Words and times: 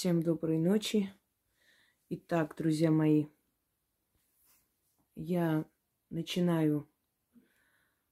Всем 0.00 0.22
доброй 0.22 0.56
ночи. 0.56 1.12
Итак, 2.08 2.54
друзья 2.56 2.90
мои, 2.90 3.26
я 5.14 5.66
начинаю 6.08 6.88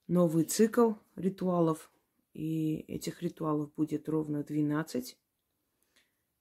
новый 0.06 0.44
цикл 0.44 0.96
ритуалов. 1.16 1.90
И 2.34 2.80
этих 2.88 3.22
ритуалов 3.22 3.72
будет 3.72 4.06
ровно 4.06 4.44
12, 4.44 5.18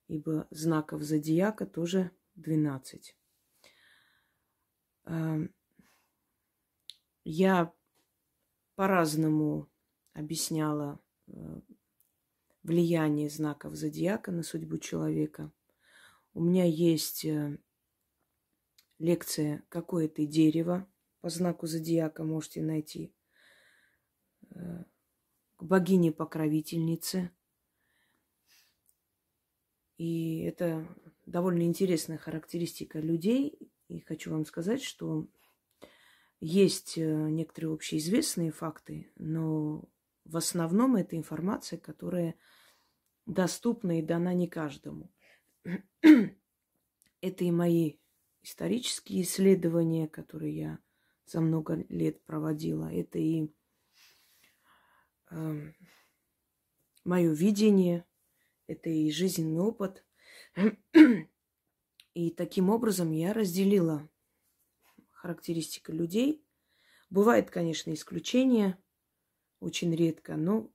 ибо 0.08 0.46
знаков 0.50 1.00
зодиака 1.00 1.64
тоже 1.64 2.10
12. 2.34 3.16
Эм, 5.06 5.54
я 7.24 7.72
по-разному 8.74 9.66
объясняла 10.12 11.00
э, 11.26 11.60
влияние 12.62 13.28
знаков 13.28 13.74
зодиака 13.74 14.32
на 14.32 14.42
судьбу 14.42 14.78
человека. 14.78 15.52
У 16.34 16.42
меня 16.42 16.64
есть 16.64 17.24
э, 17.24 17.58
лекция 18.98 19.64
«Какое 19.68 20.08
ты 20.08 20.26
дерево» 20.26 20.86
по 21.20 21.28
знаку 21.28 21.66
зодиака, 21.66 22.24
можете 22.24 22.62
найти 22.62 23.12
э, 24.50 24.84
к 25.56 25.62
богине-покровительнице. 25.62 27.30
И 29.96 30.42
это 30.42 30.86
довольно 31.26 31.62
интересная 31.62 32.18
характеристика 32.18 33.00
людей. 33.00 33.58
И 33.88 34.00
хочу 34.00 34.30
вам 34.30 34.44
сказать, 34.44 34.82
что 34.82 35.26
есть 36.40 36.96
э, 36.96 37.02
некоторые 37.02 37.72
общеизвестные 37.72 38.52
факты, 38.52 39.10
но 39.16 39.88
в 40.28 40.36
основном 40.36 40.96
это 40.96 41.16
информация, 41.16 41.78
которая 41.78 42.34
доступна 43.26 43.98
и 43.98 44.02
дана 44.02 44.34
не 44.34 44.46
каждому. 44.46 45.10
Это 47.20 47.44
и 47.44 47.50
мои 47.50 47.96
исторические 48.42 49.22
исследования, 49.22 50.06
которые 50.06 50.56
я 50.56 50.78
за 51.26 51.40
много 51.40 51.84
лет 51.88 52.22
проводила. 52.24 52.92
Это 52.92 53.18
и 53.18 53.44
э, 53.44 53.48
эм, 55.30 55.74
мое 57.04 57.32
видение, 57.32 58.04
это 58.66 58.88
и 58.88 59.10
жизненный 59.10 59.60
опыт. 59.60 60.04
И 62.14 62.30
таким 62.30 62.70
образом 62.70 63.12
я 63.12 63.32
разделила 63.32 64.08
характеристики 65.10 65.90
людей. 65.90 66.44
Бывает, 67.10 67.50
конечно, 67.50 67.92
исключения, 67.92 68.78
очень 69.60 69.94
редко, 69.94 70.36
но, 70.36 70.70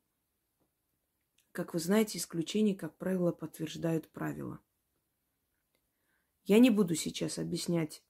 как 1.52 1.73
вы 1.73 1.80
знаете, 1.80 2.17
исключения, 2.17 2.76
как 2.76 2.98
правило, 2.98 3.31
подтверждают 3.31 4.09
правила. 4.09 4.59
Я 6.45 6.59
не 6.59 6.70
буду 6.70 6.95
сейчас 6.95 7.38
объяснять 7.38 8.04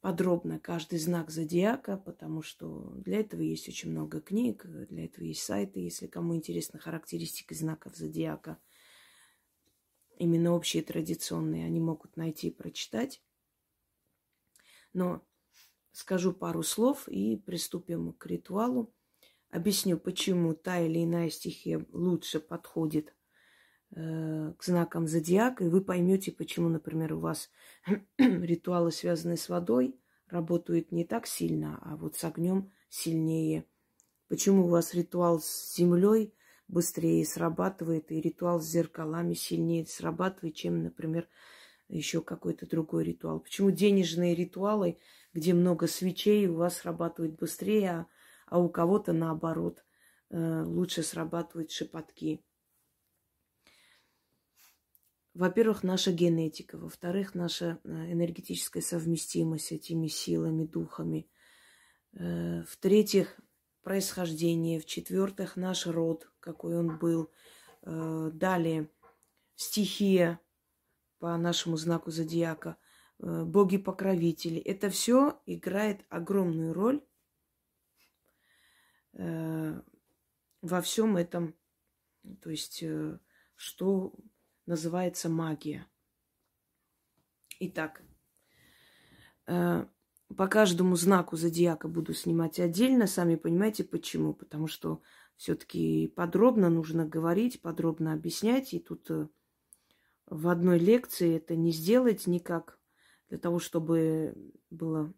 подробно 0.00 0.58
каждый 0.58 0.98
знак 0.98 1.30
зодиака, 1.30 1.96
потому 1.96 2.42
что 2.42 2.92
для 2.96 3.20
этого 3.20 3.42
есть 3.42 3.68
очень 3.68 3.90
много 3.90 4.20
книг, 4.20 4.64
для 4.66 5.04
этого 5.04 5.24
есть 5.24 5.42
сайты, 5.42 5.80
если 5.80 6.06
кому 6.06 6.34
интересна 6.34 6.78
характеристика 6.78 7.54
знаков 7.54 7.96
зодиака, 7.96 8.58
именно 10.18 10.52
общие 10.52 10.82
традиционные, 10.82 11.66
они 11.66 11.80
могут 11.80 12.16
найти 12.16 12.48
и 12.48 12.54
прочитать. 12.54 13.22
Но 14.92 15.24
скажу 15.92 16.32
пару 16.32 16.62
слов 16.62 17.08
и 17.08 17.36
приступим 17.36 18.12
к 18.12 18.26
ритуалу. 18.26 18.92
Объясню, 19.50 19.98
почему 19.98 20.54
та 20.54 20.78
или 20.78 21.04
иная 21.04 21.30
стихия 21.30 21.84
лучше 21.92 22.38
подходит 22.40 23.14
э, 23.90 24.52
к 24.56 24.62
знакам 24.62 25.08
зодиака, 25.08 25.64
и 25.64 25.68
вы 25.68 25.80
поймете, 25.80 26.30
почему, 26.30 26.68
например, 26.68 27.14
у 27.14 27.18
вас 27.18 27.50
ритуалы, 28.18 28.92
связанные 28.92 29.36
с 29.36 29.48
водой, 29.48 29.96
работают 30.28 30.92
не 30.92 31.04
так 31.04 31.26
сильно, 31.26 31.78
а 31.82 31.96
вот 31.96 32.16
с 32.16 32.24
огнем 32.24 32.70
сильнее. 32.88 33.64
Почему 34.28 34.66
у 34.66 34.68
вас 34.68 34.94
ритуал 34.94 35.40
с 35.40 35.74
землей 35.74 36.32
быстрее 36.70 37.24
срабатывает, 37.24 38.10
и 38.12 38.20
ритуал 38.20 38.60
с 38.60 38.66
зеркалами 38.66 39.34
сильнее 39.34 39.84
срабатывает, 39.86 40.54
чем, 40.54 40.82
например, 40.82 41.28
еще 41.88 42.22
какой-то 42.22 42.66
другой 42.66 43.04
ритуал. 43.04 43.40
Почему 43.40 43.70
денежные 43.70 44.34
ритуалы, 44.34 44.98
где 45.32 45.54
много 45.54 45.86
свечей, 45.86 46.46
у 46.46 46.56
вас 46.56 46.78
срабатывают 46.78 47.36
быстрее, 47.36 47.90
а, 47.90 48.06
а 48.46 48.58
у 48.58 48.68
кого-то 48.68 49.12
наоборот 49.12 49.84
э, 50.30 50.62
лучше 50.64 51.02
срабатывают 51.02 51.70
шепотки. 51.70 52.44
Во-первых, 55.34 55.84
наша 55.84 56.10
генетика, 56.10 56.76
во-вторых, 56.76 57.34
наша 57.34 57.78
э, 57.84 58.12
энергетическая 58.12 58.82
совместимость 58.82 59.66
с 59.66 59.72
этими 59.72 60.08
силами, 60.08 60.64
духами. 60.64 61.30
Э, 62.12 62.62
в-третьих, 62.64 63.40
происхождение. 63.82 64.80
В-четвертых, 64.80 65.56
наш 65.56 65.86
род, 65.86 66.30
какой 66.40 66.76
он 66.76 66.98
был. 66.98 67.30
Далее, 67.82 68.90
стихия, 69.54 70.38
по 71.18 71.36
нашему 71.36 71.76
знаку 71.76 72.10
зодиака, 72.10 72.76
боги-покровители. 73.20 74.58
Это 74.60 74.88
все 74.90 75.40
играет 75.46 76.04
огромную 76.08 76.72
роль 76.72 77.04
э, 79.12 79.80
во 80.62 80.80
всем 80.80 81.16
этом, 81.16 81.54
то 82.40 82.50
есть, 82.50 82.82
э, 82.82 83.18
что 83.56 84.14
называется 84.66 85.28
магия. 85.28 85.86
Итак, 87.58 88.02
по 89.44 90.46
каждому 90.48 90.96
знаку 90.96 91.36
зодиака 91.36 91.88
буду 91.88 92.14
снимать 92.14 92.58
отдельно. 92.60 93.06
Сами 93.06 93.34
понимаете 93.34 93.84
почему. 93.84 94.32
Потому 94.32 94.66
что 94.68 95.02
все-таки 95.36 96.06
подробно 96.08 96.70
нужно 96.70 97.04
говорить, 97.04 97.60
подробно 97.60 98.12
объяснять. 98.12 98.72
И 98.72 98.78
тут 98.78 99.10
в 100.26 100.48
одной 100.48 100.78
лекции 100.78 101.36
это 101.36 101.56
не 101.56 101.72
сделать 101.72 102.26
никак, 102.26 102.79
для 103.30 103.38
того, 103.38 103.58
чтобы 103.58 104.34
было 104.70 105.14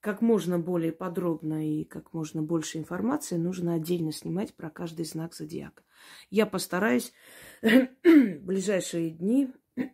как 0.00 0.22
можно 0.22 0.58
более 0.58 0.92
подробно 0.92 1.68
и 1.68 1.84
как 1.84 2.12
можно 2.12 2.40
больше 2.40 2.78
информации, 2.78 3.36
нужно 3.36 3.74
отдельно 3.74 4.12
снимать 4.12 4.54
про 4.54 4.70
каждый 4.70 5.04
знак 5.04 5.34
зодиака. 5.34 5.82
Я 6.30 6.46
постараюсь 6.46 7.12
в 7.62 8.38
ближайшие 8.38 9.10
дни 9.10 9.52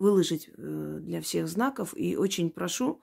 выложить 0.00 0.50
э, 0.56 0.98
для 1.00 1.20
всех 1.20 1.46
знаков. 1.46 1.96
И 1.96 2.16
очень 2.16 2.50
прошу 2.50 3.00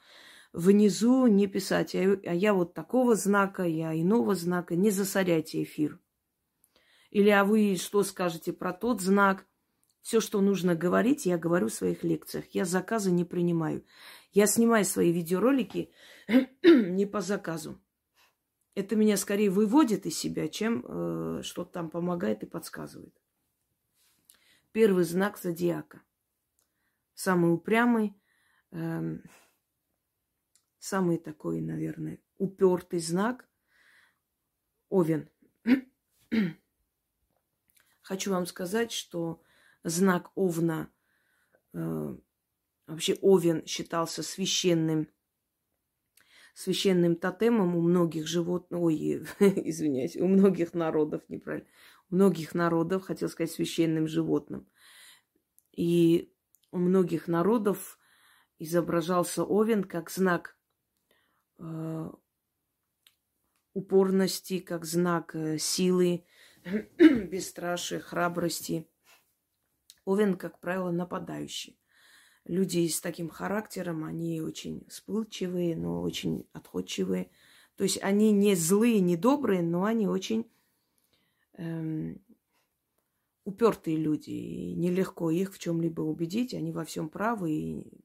внизу 0.52 1.26
не 1.28 1.48
писать, 1.48 1.96
а 1.96 2.34
я 2.34 2.54
вот 2.54 2.74
такого 2.74 3.16
знака, 3.16 3.64
я 3.64 3.98
иного 3.98 4.36
знака. 4.36 4.76
Не 4.76 4.92
засоряйте 4.92 5.64
эфир. 5.64 6.00
Или 7.12 7.30
а 7.30 7.46
вы 7.46 7.78
что 7.78 8.04
скажете 8.04 8.52
про 8.52 8.74
тот 8.74 9.00
знак? 9.00 9.46
Все, 10.02 10.20
что 10.20 10.42
нужно 10.42 10.76
говорить, 10.76 11.26
я 11.26 11.38
говорю 11.38 11.68
в 11.68 11.74
своих 11.74 12.04
лекциях. 12.04 12.46
Я 12.52 12.66
заказы 12.66 13.12
не 13.12 13.26
принимаю. 13.26 13.86
Я 14.32 14.48
снимаю 14.48 14.86
свои 14.86 15.12
видеоролики 15.12 15.92
не 16.64 17.06
по 17.06 17.22
заказу. 17.22 17.82
Это 18.76 18.96
меня 18.96 19.18
скорее 19.18 19.50
выводит 19.50 20.06
из 20.06 20.18
себя, 20.18 20.48
чем 20.48 20.86
э, 20.86 21.42
что-то 21.44 21.72
там 21.74 21.90
помогает 21.90 22.44
и 22.44 22.46
подсказывает. 22.46 23.14
Первый 24.72 25.04
знак 25.04 25.38
зодиака. 25.38 26.02
Самый 27.14 27.54
упрямый, 27.54 28.16
э, 28.72 29.18
самый 30.78 31.18
такой, 31.18 31.60
наверное, 31.60 32.20
упертый 32.38 33.00
знак. 33.00 33.50
Овен. 34.88 35.30
Хочу 38.02 38.32
вам 38.32 38.46
сказать, 38.46 38.92
что 38.92 39.42
знак 39.84 40.32
Овна, 40.36 40.92
э, 41.74 42.18
вообще 42.88 43.18
Овен 43.22 43.66
считался 43.66 44.24
священным, 44.24 45.08
священным 46.54 47.16
тотемом 47.16 47.76
у 47.76 47.82
многих 47.82 48.28
животных, 48.28 48.80
ой, 48.80 48.96
извиняюсь, 49.40 50.18
у 50.18 50.28
многих 50.28 50.74
народов, 50.74 51.22
неправильно, 51.30 51.68
у 52.10 52.16
многих 52.16 52.54
народов, 52.54 53.04
хотел 53.04 53.30
сказать, 53.30 53.52
священным 53.52 54.08
животным. 54.08 54.68
И 55.72 56.34
у 56.72 56.78
многих 56.78 57.28
народов 57.28 58.00
изображался 58.58 59.44
Овен 59.44 59.84
как 59.84 60.10
знак 60.10 60.58
э, 61.58 62.12
упорности, 63.74 64.60
как 64.60 64.86
знак 64.86 65.36
э, 65.36 65.58
силы, 65.58 66.26
бесстрашие, 66.98 68.00
храбрости. 68.00 68.90
Овен, 70.06 70.38
как 70.38 70.60
правило, 70.60 70.92
нападающий. 70.92 71.80
Люди 72.46 72.88
с 72.88 73.02
таким 73.02 73.30
характером, 73.30 74.04
они 74.04 74.42
очень 74.42 74.86
вспыльчивые, 74.88 75.76
но 75.76 76.02
очень 76.02 76.48
отходчивые. 76.54 77.30
То 77.76 77.84
есть 77.84 78.02
они 78.02 78.32
не 78.32 78.56
злые, 78.56 79.00
не 79.02 79.18
добрые, 79.18 79.62
но 79.62 79.84
они 79.84 80.08
очень 80.08 80.50
эм, 81.54 82.22
упертые 83.46 83.98
люди, 83.98 84.32
и 84.32 84.74
нелегко 84.74 85.32
их 85.32 85.54
в 85.54 85.60
чем-либо 85.60 86.02
убедить, 86.02 86.54
они 86.54 86.72
во 86.72 86.86
всем 86.86 87.10
правы, 87.10 87.52
и 87.52 88.04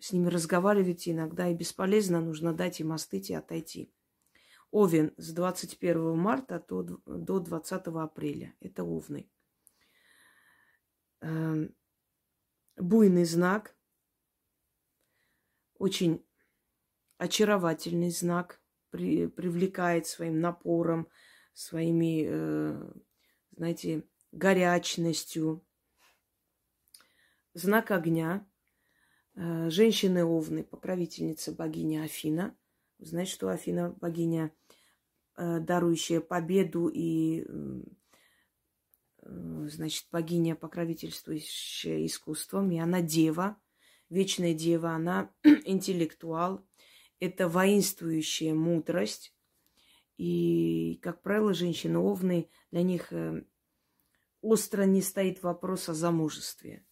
с 0.00 0.12
ними 0.12 0.28
разговаривать 0.28 1.08
иногда 1.08 1.48
и 1.48 1.54
бесполезно, 1.54 2.20
нужно 2.20 2.52
дать 2.54 2.80
им 2.80 2.92
остыть 2.92 3.30
и 3.30 3.34
отойти. 3.34 3.92
Овен 4.70 5.14
с 5.16 5.32
21 5.32 6.16
марта 6.16 6.64
до, 6.68 6.82
до 7.06 7.40
20 7.40 7.86
апреля. 7.86 8.54
Это 8.60 8.84
овны. 8.84 9.28
Эм, 11.20 11.74
буйный 12.76 13.24
знак. 13.24 13.76
Очень 15.78 16.24
очаровательный 17.18 18.10
знак. 18.10 18.60
При, 18.90 19.26
привлекает 19.26 20.06
своим 20.06 20.40
напором, 20.40 21.08
своими, 21.52 22.24
э, 22.26 22.92
знаете, 23.54 24.08
горячностью. 24.32 25.62
Знак 27.52 27.90
огня. 27.90 28.46
Э, 29.34 29.68
женщины 29.68 30.24
Овны, 30.24 30.64
покровительница 30.64 31.52
богини 31.52 31.96
Афина. 31.96 32.56
Знаете, 32.98 33.32
что 33.32 33.48
Афина 33.50 33.90
богиня, 33.90 34.52
э, 35.36 35.60
дарующая 35.60 36.20
победу 36.20 36.88
и, 36.88 37.44
э, 37.46 37.82
значит, 39.28 40.06
богиня, 40.10 40.56
покровительствующая 40.56 42.06
искусством. 42.06 42.70
И 42.70 42.78
она 42.78 43.02
дева, 43.02 43.56
вечная 44.08 44.54
дева, 44.54 44.90
она 44.90 45.30
интеллектуал. 45.42 46.66
Это 47.20 47.48
воинствующая 47.48 48.54
мудрость. 48.54 49.34
И, 50.16 50.98
как 51.02 51.22
правило, 51.22 51.54
женщины 51.54 51.98
Овны, 51.98 52.50
для 52.70 52.82
них 52.82 53.12
остро 54.40 54.82
не 54.82 55.02
стоит 55.02 55.42
вопрос 55.42 55.88
о 55.88 55.94
замужестве. 55.94 56.84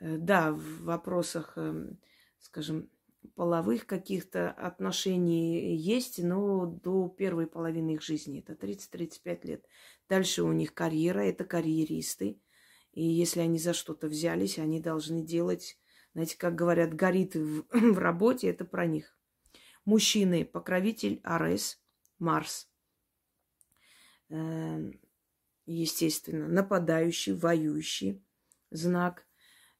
Э, 0.00 0.16
да, 0.16 0.52
в 0.52 0.82
вопросах, 0.82 1.54
эм, 1.56 2.00
скажем, 2.38 2.90
половых 3.34 3.86
каких-то 3.86 4.50
отношений 4.50 5.76
есть, 5.76 6.22
но 6.22 6.66
до 6.66 7.08
первой 7.08 7.46
половины 7.46 7.94
их 7.94 8.02
жизни, 8.02 8.40
это 8.40 8.52
30-35 8.52 9.46
лет. 9.46 9.66
Дальше 10.08 10.42
у 10.42 10.52
них 10.52 10.74
карьера, 10.74 11.20
это 11.20 11.44
карьеристы. 11.44 12.40
И 12.92 13.04
если 13.04 13.40
они 13.40 13.58
за 13.58 13.74
что-то 13.74 14.08
взялись, 14.08 14.58
они 14.58 14.80
должны 14.80 15.22
делать, 15.22 15.78
знаете, 16.14 16.36
как 16.36 16.54
говорят, 16.54 16.94
горит 16.94 17.34
в, 17.36 17.64
в 17.72 17.98
работе, 17.98 18.48
это 18.48 18.64
про 18.64 18.86
них. 18.86 19.16
Мужчины, 19.84 20.44
покровитель 20.44 21.20
Арес, 21.22 21.80
Марс. 22.18 22.68
Эм, 24.28 25.00
естественно, 25.64 26.48
нападающий, 26.48 27.32
воюющий 27.32 28.22
знак 28.70 29.26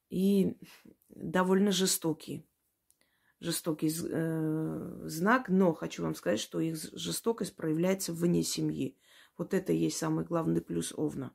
и 0.08 0.56
довольно 1.08 1.72
жестокий. 1.72 2.47
Жестокий 3.40 3.88
э, 3.88 5.00
знак, 5.04 5.48
но 5.48 5.72
хочу 5.72 6.02
вам 6.02 6.16
сказать, 6.16 6.40
что 6.40 6.58
их 6.60 6.76
жестокость 6.92 7.54
проявляется 7.54 8.12
вне 8.12 8.42
семьи. 8.42 8.96
Вот 9.36 9.54
это 9.54 9.72
и 9.72 9.76
есть 9.76 9.96
самый 9.96 10.24
главный 10.24 10.60
плюс 10.60 10.92
Овна. 10.96 11.32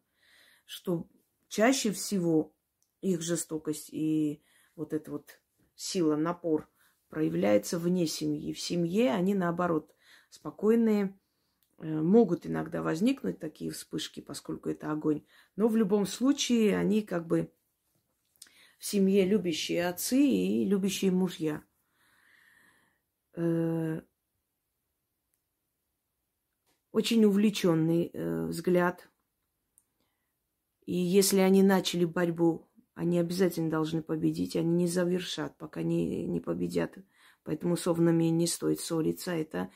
Что 0.65 1.07
чаще 1.47 1.91
всего 1.91 2.53
их 2.99 3.21
жестокость 3.21 3.89
и 3.91 4.41
вот 4.75 4.91
эта 4.91 5.11
вот 5.11 5.39
сила, 5.75 6.15
напор 6.17 6.67
проявляется 7.09 7.79
вне 7.79 8.07
семьи. 8.07 8.53
В 8.53 8.59
семье 8.59 9.11
они, 9.11 9.33
наоборот, 9.33 9.93
спокойные, 10.29 11.17
э, 11.77 11.87
могут 11.87 12.45
иногда 12.45 12.81
возникнуть 12.81 13.39
такие 13.39 13.71
вспышки, 13.71 14.19
поскольку 14.19 14.69
это 14.69 14.91
огонь. 14.91 15.23
Но 15.55 15.67
в 15.67 15.77
любом 15.77 16.05
случае 16.05 16.75
они 16.75 17.01
как 17.01 17.27
бы 17.27 17.49
в 18.79 18.85
семье 18.85 19.25
любящие 19.25 19.87
отцы 19.87 20.19
и 20.19 20.65
любящие 20.65 21.11
мужья. 21.11 21.63
Э, 23.35 24.01
очень 26.91 27.25
увлеченный 27.25 28.11
э, 28.13 28.45
взгляд. 28.45 29.09
И 30.85 30.95
если 30.95 31.39
они 31.39 31.63
начали 31.63 32.05
борьбу, 32.05 32.69
они 32.93 33.17
обязательно 33.19 33.69
должны 33.69 34.03
победить. 34.03 34.55
Они 34.55 34.69
не 34.69 34.87
завершат, 34.87 35.57
пока 35.57 35.81
не, 35.81 36.25
не 36.25 36.39
победят. 36.39 36.97
Поэтому 37.43 37.75
с 37.75 37.87
овнами 37.87 38.25
не 38.25 38.47
стоит 38.47 38.79
ссориться. 38.79 39.31
Это 39.31 39.71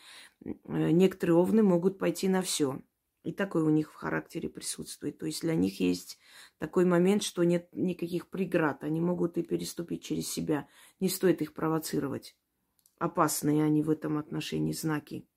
э, 0.45 0.51
некоторые 0.91 1.37
овны 1.37 1.63
могут 1.63 1.97
пойти 1.97 2.29
на 2.29 2.41
все. 2.41 2.81
И 3.23 3.33
такой 3.33 3.63
у 3.63 3.69
них 3.69 3.91
в 3.91 3.95
характере 3.95 4.47
присутствует. 4.47 5.17
То 5.17 5.25
есть 5.25 5.41
для 5.41 5.55
них 5.55 5.79
есть 5.79 6.19
такой 6.59 6.85
момент, 6.85 7.23
что 7.23 7.43
нет 7.43 7.67
никаких 7.73 8.29
преград. 8.29 8.83
Они 8.83 9.01
могут 9.01 9.37
и 9.37 9.43
переступить 9.43 10.03
через 10.03 10.29
себя. 10.29 10.67
Не 10.99 11.09
стоит 11.09 11.41
их 11.41 11.53
провоцировать. 11.53 12.37
Опасные 12.99 13.63
они 13.63 13.83
в 13.83 13.89
этом 13.89 14.17
отношении 14.17 14.71
знаки. 14.71 15.27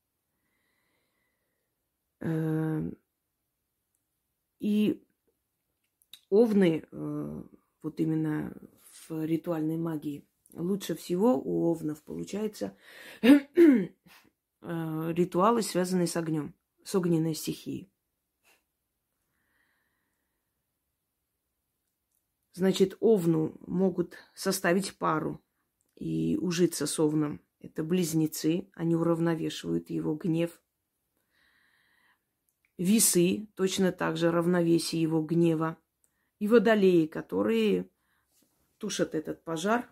Эм, 2.19 2.97
и 4.59 5.03
овны, 6.29 6.85
э, 6.91 7.43
вот 7.81 7.99
именно 7.99 8.53
в 9.07 9.25
ритуальной 9.25 9.77
магии, 9.77 10.27
лучше 10.53 10.95
всего 10.95 11.37
у 11.37 11.65
овнов 11.71 12.03
получается 12.03 12.75
э, 13.21 13.89
ритуалы, 14.61 15.61
связанные 15.61 16.07
с 16.07 16.15
огнем 16.17 16.55
с 16.83 16.95
огненной 16.95 17.35
стихией. 17.35 17.91
Значит, 22.53 22.97
овну 22.99 23.55
могут 23.65 24.15
составить 24.33 24.97
пару 24.97 25.41
и 25.95 26.37
ужиться 26.41 26.85
с 26.85 26.99
овном. 26.99 27.41
Это 27.61 27.83
близнецы, 27.83 28.67
они 28.73 28.95
уравновешивают 28.95 29.89
его 29.89 30.15
гнев. 30.15 30.59
Весы 32.77 33.47
точно 33.55 33.91
так 33.91 34.17
же 34.17 34.31
равновесие 34.31 35.01
его 35.01 35.21
гнева. 35.21 35.77
И 36.39 36.47
водолеи, 36.47 37.05
которые 37.05 37.87
тушат 38.79 39.13
этот 39.13 39.43
пожар 39.43 39.87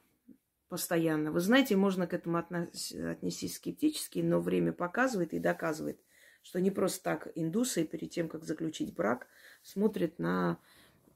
постоянно. 0.68 1.31
Вы 1.31 1.42
знаете, 1.42 1.75
можно 1.75 2.07
к 2.07 2.13
этому 2.13 2.39
отнестись 2.39 3.56
скептически, 3.56 4.19
но 4.19 4.42
время 4.42 4.74
показывает 4.74 5.33
и 5.33 5.39
доказывает, 5.39 6.01
что 6.42 6.60
не 6.60 6.71
просто 6.71 7.04
так 7.04 7.27
индусы 7.36 7.86
перед 7.86 8.10
тем, 8.10 8.30
как 8.30 8.45
заключить 8.45 8.95
брак, 8.95 9.27
смотрят 9.62 10.18
на 10.18 10.57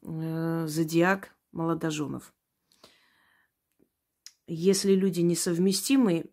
э, 0.04 0.68
зодиак 0.68 1.36
молодоженов. 1.52 2.32
Если 4.46 4.94
люди 4.94 5.22
несовместимы, 5.22 6.26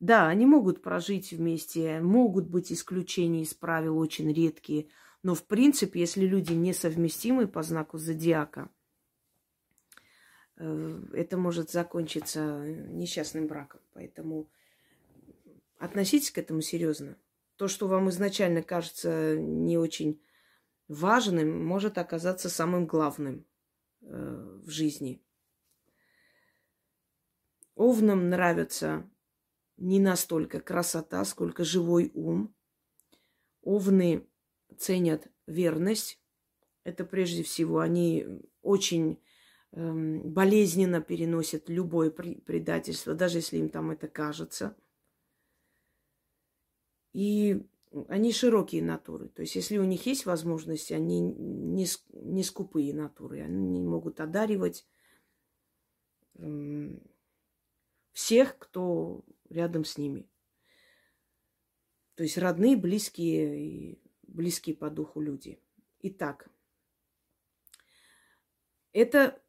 да, 0.00 0.28
они 0.28 0.46
могут 0.46 0.82
прожить 0.82 1.32
вместе, 1.32 2.00
могут 2.00 2.48
быть 2.48 2.72
исключения 2.72 3.42
из 3.42 3.54
правил 3.54 3.98
очень 3.98 4.32
редкие, 4.32 4.88
но 5.22 5.34
в 5.34 5.44
принципе, 5.44 6.00
если 6.00 6.26
люди 6.26 6.54
несовместимы 6.54 7.46
по 7.46 7.62
знаку 7.62 7.98
зодиака, 7.98 8.70
э, 10.56 11.02
это 11.12 11.36
может 11.36 11.70
закончиться 11.70 12.66
несчастным 12.66 13.46
браком. 13.46 13.80
Поэтому 13.92 14.50
относитесь 15.78 16.30
к 16.30 16.38
этому 16.38 16.62
серьезно 16.62 17.18
то, 17.60 17.68
что 17.68 17.88
вам 17.88 18.08
изначально 18.08 18.62
кажется 18.62 19.36
не 19.36 19.76
очень 19.76 20.18
важным, 20.88 21.62
может 21.62 21.98
оказаться 21.98 22.48
самым 22.48 22.86
главным 22.86 23.44
э, 24.00 24.60
в 24.64 24.70
жизни. 24.70 25.22
Овнам 27.74 28.30
нравится 28.30 29.06
не 29.80 29.98
настолько 29.98 30.60
красота, 30.60 31.24
сколько 31.24 31.64
живой 31.64 32.12
ум. 32.14 32.54
Овны 33.62 34.26
ценят 34.78 35.26
верность. 35.46 36.22
Это 36.84 37.04
прежде 37.04 37.42
всего 37.42 37.80
они 37.80 38.26
очень 38.62 39.20
э, 39.72 40.18
болезненно 40.24 41.00
переносят 41.00 41.68
любое 41.68 42.10
предательство, 42.10 43.14
даже 43.14 43.38
если 43.38 43.58
им 43.58 43.68
там 43.68 43.90
это 43.90 44.06
кажется– 44.06 44.76
и 47.12 47.66
они 48.08 48.32
широкие 48.32 48.82
натуры. 48.82 49.28
То 49.28 49.42
есть, 49.42 49.56
если 49.56 49.78
у 49.78 49.84
них 49.84 50.06
есть 50.06 50.26
возможность, 50.26 50.92
они 50.92 51.20
не, 51.20 51.86
не 52.12 52.42
скупые 52.44 52.94
натуры. 52.94 53.40
Они 53.40 53.80
могут 53.80 54.20
одаривать 54.20 54.86
всех, 58.12 58.58
кто 58.58 59.24
рядом 59.50 59.84
с 59.84 59.98
ними. 59.98 60.30
То 62.14 62.22
есть 62.22 62.38
родные, 62.38 62.76
близкие 62.76 63.98
близкие 64.22 64.76
по 64.76 64.90
духу 64.90 65.20
люди. 65.20 65.60
Итак, 66.00 66.48
это 68.92 69.40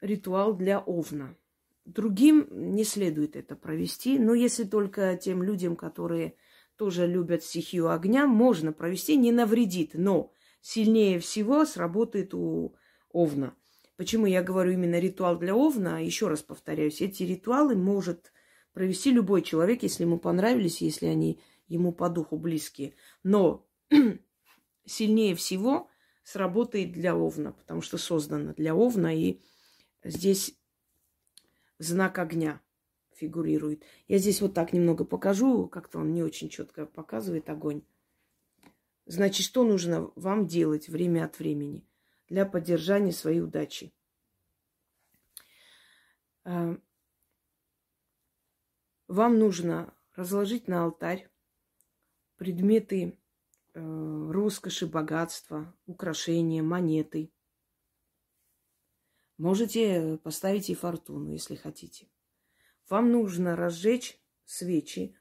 ритуал 0.00 0.54
для 0.54 0.80
овна. 0.80 1.36
Другим 1.84 2.48
не 2.50 2.84
следует 2.84 3.36
это 3.36 3.56
провести, 3.56 4.18
но 4.18 4.34
если 4.34 4.64
только 4.64 5.16
тем 5.16 5.42
людям, 5.42 5.76
которые 5.76 6.36
тоже 6.76 7.06
любят 7.06 7.44
стихию 7.44 7.90
огня, 7.90 8.26
можно 8.26 8.72
провести, 8.72 9.16
не 9.16 9.32
навредит. 9.32 9.92
Но 9.94 10.32
сильнее 10.60 11.18
всего 11.20 11.64
сработает 11.64 12.34
у 12.34 12.74
Овна. 13.10 13.54
Почему 13.96 14.26
я 14.26 14.42
говорю 14.42 14.72
именно 14.72 14.98
ритуал 14.98 15.38
для 15.38 15.54
Овна? 15.54 16.04
Еще 16.04 16.26
раз 16.26 16.42
повторяюсь, 16.42 17.00
эти 17.00 17.22
ритуалы 17.22 17.76
может 17.76 18.32
провести 18.74 19.10
любой 19.10 19.40
человек, 19.42 19.82
если 19.82 20.02
ему 20.02 20.18
понравились, 20.18 20.82
если 20.82 21.06
они 21.06 21.40
ему 21.68 21.92
по 21.92 22.10
духу 22.10 22.36
близкие. 22.36 22.94
Но 23.22 23.66
сильнее 24.84 25.34
всего 25.34 25.88
сработает 26.24 26.92
для 26.92 27.16
Овна, 27.16 27.52
потому 27.52 27.80
что 27.80 27.96
создано 27.96 28.52
для 28.52 28.74
Овна, 28.74 29.16
и 29.16 29.40
здесь 30.02 30.58
знак 31.78 32.18
огня 32.18 32.60
фигурирует. 33.14 33.84
Я 34.08 34.18
здесь 34.18 34.40
вот 34.40 34.54
так 34.54 34.72
немного 34.72 35.04
покажу, 35.04 35.68
как-то 35.68 36.00
он 36.00 36.12
не 36.12 36.22
очень 36.22 36.48
четко 36.48 36.84
показывает 36.84 37.48
огонь. 37.48 37.82
Значит, 39.06 39.46
что 39.46 39.64
нужно 39.64 40.10
вам 40.16 40.46
делать 40.46 40.88
время 40.88 41.26
от 41.26 41.38
времени 41.38 41.86
для 42.28 42.44
поддержания 42.44 43.12
своей 43.12 43.40
удачи? 43.40 43.92
Вам 49.14 49.38
нужно 49.38 49.94
разложить 50.16 50.66
на 50.66 50.82
алтарь 50.82 51.28
предметы 52.34 53.16
э, 53.72 54.30
роскоши, 54.32 54.88
богатства, 54.88 55.72
украшения, 55.86 56.64
монеты. 56.64 57.32
Можете 59.36 60.18
поставить 60.24 60.68
и 60.68 60.74
фортуну, 60.74 61.30
если 61.30 61.54
хотите. 61.54 62.08
Вам 62.88 63.12
нужно 63.12 63.54
разжечь 63.54 64.20
свечи, 64.46 65.16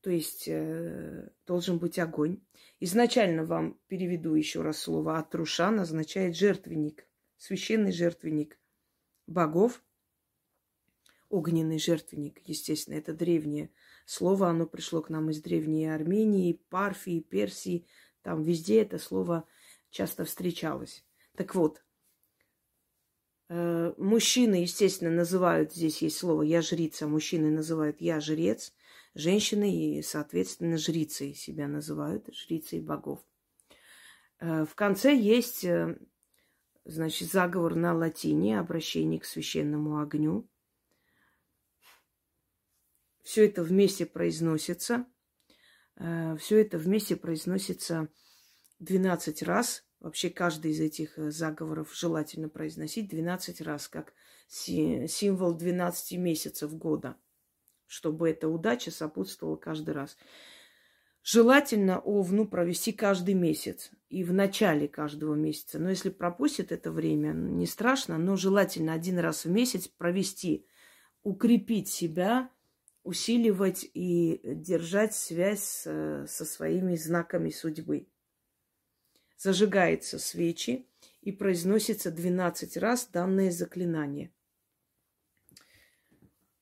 то 0.00 0.08
есть 0.08 0.48
э, 0.48 1.28
должен 1.46 1.78
быть 1.78 1.98
огонь. 1.98 2.40
Изначально 2.80 3.44
вам 3.44 3.78
переведу 3.88 4.36
еще 4.36 4.62
раз 4.62 4.78
слово 4.78 5.18
Атрушан 5.18 5.80
означает 5.80 6.34
жертвенник, 6.34 7.06
священный 7.36 7.92
жертвенник 7.92 8.58
богов, 9.26 9.83
огненный 11.34 11.78
жертвенник, 11.78 12.40
естественно, 12.44 12.94
это 12.94 13.12
древнее 13.12 13.70
слово, 14.06 14.48
оно 14.48 14.66
пришло 14.66 15.02
к 15.02 15.10
нам 15.10 15.30
из 15.30 15.40
древней 15.40 15.86
Армении, 15.86 16.60
Парфии, 16.70 17.20
Персии, 17.20 17.86
там 18.22 18.42
везде 18.42 18.82
это 18.82 18.98
слово 18.98 19.46
часто 19.90 20.24
встречалось. 20.24 21.04
Так 21.36 21.54
вот, 21.54 21.82
Э, 23.48 23.92
мужчины, 23.98 24.56
естественно, 24.56 25.10
называют, 25.10 25.72
здесь 25.72 26.00
есть 26.02 26.16
слово 26.16 26.42
«я 26.42 26.62
жрица», 26.62 27.06
мужчины 27.06 27.50
называют 27.50 28.00
«я 28.00 28.20
жрец», 28.20 28.72
женщины, 29.14 29.98
и, 29.98 30.02
соответственно, 30.02 30.78
жрицей 30.78 31.34
себя 31.34 31.68
называют, 31.68 32.28
жрицей 32.32 32.80
богов. 32.80 33.20
Э, 34.40 34.64
в 34.64 34.74
конце 34.74 35.14
есть, 35.14 35.64
э, 35.64 35.98
значит, 36.84 37.30
заговор 37.30 37.74
на 37.74 37.94
латине, 37.94 38.58
обращение 38.58 39.20
к 39.20 39.26
священному 39.26 40.00
огню. 40.00 40.48
Все 43.24 43.46
это 43.46 43.64
вместе 43.64 44.06
произносится. 44.06 45.06
Все 45.96 46.60
это 46.60 46.78
вместе 46.78 47.16
произносится 47.16 48.08
12 48.78 49.42
раз 49.42 49.84
Вообще 50.04 50.28
каждый 50.28 50.72
из 50.72 50.80
этих 50.80 51.18
э, 51.18 51.30
заговоров 51.30 51.94
желательно 51.94 52.50
произносить 52.50 53.08
12 53.08 53.62
раз, 53.62 53.88
как 53.88 54.12
символ 54.48 55.54
12 55.54 56.18
месяцев 56.18 56.76
года, 56.76 57.16
чтобы 57.86 58.28
эта 58.28 58.46
удача 58.46 58.90
сопутствовала 58.90 59.56
каждый 59.56 59.94
раз. 59.94 60.18
Желательно 61.22 62.00
овну 62.00 62.46
провести 62.46 62.92
каждый 62.92 63.32
месяц 63.32 63.92
и 64.10 64.24
в 64.24 64.34
начале 64.34 64.88
каждого 64.88 65.34
месяца. 65.34 65.78
Но 65.78 65.88
если 65.88 66.10
пропустит 66.10 66.70
это 66.70 66.92
время, 66.92 67.32
не 67.32 67.64
страшно, 67.64 68.18
но 68.18 68.36
желательно 68.36 68.92
один 68.92 69.18
раз 69.18 69.46
в 69.46 69.50
месяц 69.50 69.88
провести, 69.88 70.66
укрепить 71.22 71.88
себя, 71.88 72.50
усиливать 73.04 73.88
и 73.94 74.40
держать 74.42 75.14
связь 75.14 75.82
со 75.82 76.26
своими 76.26 76.96
знаками 76.96 77.50
судьбы 77.50 78.08
зажигается 79.44 80.18
свечи 80.18 80.88
и 81.20 81.30
произносится 81.30 82.10
12 82.10 82.76
раз 82.78 83.08
данное 83.12 83.50
заклинание. 83.50 84.32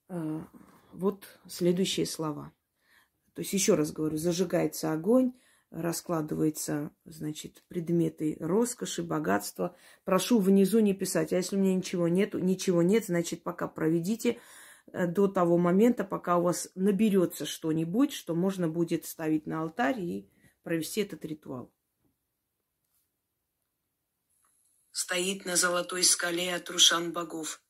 А, 0.08 0.46
вот 0.92 1.24
следующие 1.48 2.06
слова. 2.06 2.52
То 3.34 3.42
есть 3.42 3.52
еще 3.52 3.76
раз 3.76 3.92
говорю, 3.92 4.18
зажигается 4.18 4.92
огонь, 4.92 5.32
раскладывается, 5.70 6.90
значит, 7.04 7.62
предметы 7.68 8.36
роскоши, 8.40 9.02
богатства. 9.02 9.74
Прошу 10.04 10.38
внизу 10.38 10.80
не 10.80 10.92
писать, 10.92 11.32
а 11.32 11.36
если 11.36 11.56
у 11.56 11.60
меня 11.60 11.74
ничего 11.74 12.08
нет, 12.08 12.34
ничего 12.34 12.82
нет, 12.82 13.06
значит, 13.06 13.42
пока 13.42 13.68
проведите 13.68 14.38
до 14.86 15.28
того 15.28 15.58
момента, 15.58 16.04
пока 16.04 16.36
у 16.36 16.42
вас 16.42 16.70
наберется 16.74 17.46
что-нибудь, 17.46 18.12
что 18.12 18.34
можно 18.34 18.68
будет 18.68 19.06
ставить 19.06 19.46
на 19.46 19.62
алтарь 19.62 20.00
и 20.00 20.30
провести 20.62 21.00
этот 21.00 21.24
ритуал. 21.24 21.72
Стоит 24.90 25.46
на 25.46 25.56
золотой 25.56 26.04
скале 26.04 26.54
отрушан 26.54 27.12
богов. 27.12 27.62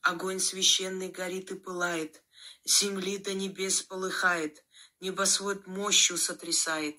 Огонь 0.00 0.38
священный 0.38 1.08
горит 1.08 1.50
и 1.50 1.54
пылает, 1.54 2.22
Земли 2.64 3.18
до 3.18 3.34
небес 3.34 3.82
полыхает, 3.82 4.64
Небосвод 5.00 5.66
мощью 5.66 6.16
сотрясает. 6.16 6.96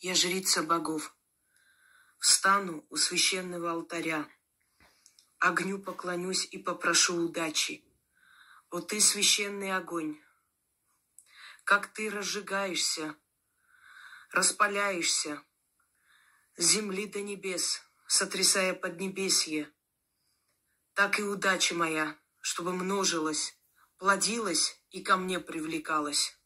Я 0.00 0.14
жрица 0.14 0.62
богов. 0.62 1.15
Встану 2.26 2.84
у 2.90 2.96
священного 2.96 3.70
алтаря, 3.70 4.28
Огню 5.38 5.78
поклонюсь 5.78 6.44
и 6.50 6.58
попрошу 6.58 7.14
удачи. 7.26 7.84
О 8.68 8.80
ты, 8.80 9.00
священный 9.00 9.76
огонь, 9.76 10.20
как 11.62 11.86
ты 11.94 12.10
разжигаешься, 12.10 13.14
распаляешься, 14.32 15.40
земли 16.56 17.06
до 17.06 17.22
небес, 17.22 17.80
сотрясая 18.08 18.74
поднебесье. 18.74 19.72
Так 20.94 21.20
и 21.20 21.22
удача 21.22 21.76
моя, 21.76 22.18
чтобы 22.40 22.72
множилась, 22.72 23.56
плодилась 23.98 24.76
и 24.90 25.00
ко 25.00 25.16
мне 25.16 25.38
привлекалась. 25.38 26.36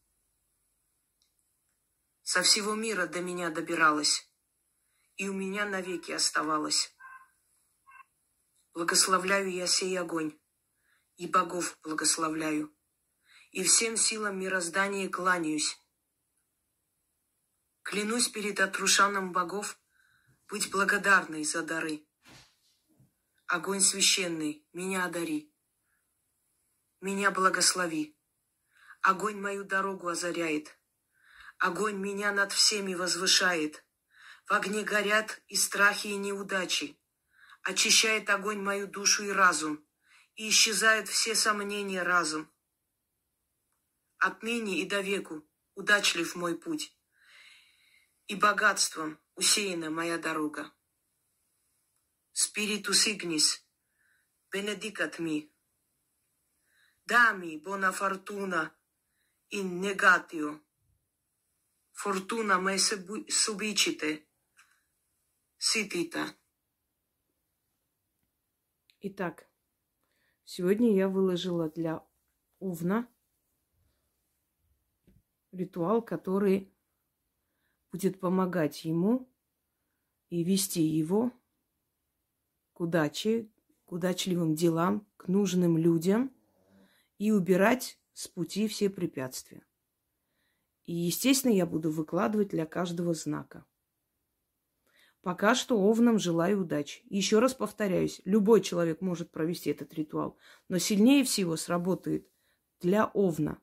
Со 2.21 2.43
всего 2.43 2.75
мира 2.75 3.07
до 3.07 3.21
меня 3.21 3.49
добиралась, 3.49 4.30
и 5.21 5.29
у 5.29 5.33
меня 5.33 5.65
навеки 5.65 6.11
оставалась. 6.11 6.91
Благословляю 8.73 9.51
я 9.51 9.67
сей 9.67 9.95
огонь, 9.99 10.35
и 11.15 11.27
богов 11.27 11.77
благословляю, 11.83 12.75
и 13.51 13.63
всем 13.63 13.97
силам 13.97 14.39
мироздания 14.39 15.07
кланяюсь, 15.09 15.77
Клянусь 17.83 18.29
перед 18.29 18.59
отрушаном 18.59 19.31
богов 19.31 19.79
быть 20.47 20.71
благодарной 20.71 21.43
за 21.43 21.61
дары. 21.61 22.03
Огонь 23.45 23.81
священный, 23.81 24.67
меня 24.73 25.05
одари. 25.05 25.53
Меня 26.99 27.29
благослови. 27.29 28.17
Огонь 29.03 29.39
мою 29.39 29.65
дорогу 29.65 30.07
озаряет. 30.07 30.79
Огонь 31.59 31.97
меня 31.97 32.31
над 32.31 32.51
всеми 32.53 32.95
возвышает. 32.95 33.85
В 34.45 34.53
огне 34.53 34.83
горят 34.83 35.41
и 35.47 35.55
страхи, 35.55 36.07
и 36.07 36.15
неудачи. 36.15 36.97
Очищает 37.63 38.29
огонь 38.29 38.61
мою 38.61 38.87
душу 38.87 39.23
и 39.23 39.31
разум. 39.31 39.85
И 40.35 40.49
исчезают 40.49 41.07
все 41.07 41.35
сомнения 41.35 42.03
разум. 42.03 42.51
Отныне 44.17 44.81
и 44.81 44.85
до 44.85 45.01
веку 45.01 45.47
удачлив 45.75 46.35
мой 46.35 46.57
путь 46.57 46.95
и 48.31 48.35
богатством 48.35 49.19
усеяна 49.35 49.89
моя 49.89 50.17
дорога. 50.17 50.71
Spiritus 52.33 53.07
ignis, 53.07 53.47
benedicat 54.49 55.19
mi. 55.19 55.51
Dami 57.05 57.57
bona 57.57 57.91
fortuna 57.91 58.61
in 59.49 59.81
negatio. 59.81 60.61
Fortuna 61.91 62.57
me 62.57 62.77
subicite. 63.41 64.30
Ситита. 65.63 66.25
Итак, 69.01 69.47
сегодня 70.43 70.91
я 70.95 71.07
выложила 71.07 71.69
для 71.69 72.03
Увна 72.57 73.07
ритуал, 75.51 76.01
который 76.01 76.73
будет 77.91 78.19
помогать 78.19 78.85
ему 78.85 79.31
и 80.29 80.43
вести 80.43 80.81
его 80.81 81.31
к 82.73 82.81
удаче, 82.81 83.47
к 83.85 83.91
удачливым 83.91 84.55
делам, 84.55 85.07
к 85.15 85.27
нужным 85.27 85.77
людям 85.77 86.35
и 87.19 87.31
убирать 87.31 87.99
с 88.13 88.27
пути 88.27 88.67
все 88.67 88.89
препятствия. 88.89 89.63
И, 90.85 90.93
естественно, 90.95 91.53
я 91.53 91.67
буду 91.67 91.91
выкладывать 91.91 92.47
для 92.47 92.65
каждого 92.65 93.13
знака. 93.13 93.63
Пока 95.21 95.53
что 95.53 95.79
овнам 95.79 96.17
желаю 96.17 96.61
удачи. 96.61 97.03
Еще 97.05 97.39
раз 97.39 97.53
повторяюсь, 97.53 98.21
любой 98.25 98.61
человек 98.61 99.01
может 99.01 99.29
провести 99.29 99.69
этот 99.69 99.93
ритуал, 99.93 100.37
но 100.67 100.79
сильнее 100.79 101.23
всего 101.23 101.57
сработает 101.57 102.27
для 102.81 103.05
овна. 103.05 103.61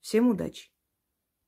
Всем 0.00 0.28
удачи! 0.28 0.73